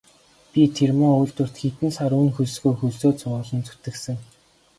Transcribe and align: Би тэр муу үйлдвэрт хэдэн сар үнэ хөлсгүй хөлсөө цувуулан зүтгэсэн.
Би 0.51 0.63
тэр 0.77 0.91
муу 0.97 1.15
үйлдвэрт 1.21 1.55
хэдэн 1.61 1.91
сар 1.97 2.11
үнэ 2.19 2.31
хөлсгүй 2.35 2.73
хөлсөө 2.77 3.11
цувуулан 3.19 3.61
зүтгэсэн. 3.67 4.17